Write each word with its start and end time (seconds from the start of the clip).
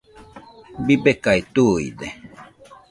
Bibekae 0.85 1.41
tuide. 1.53 2.07